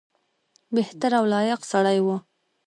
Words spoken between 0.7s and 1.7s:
بهتر او لایق